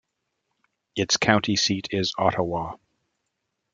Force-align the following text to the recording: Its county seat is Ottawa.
Its 0.95 1.15
county 1.17 1.55
seat 1.55 1.89
is 1.91 2.15
Ottawa. 2.17 2.75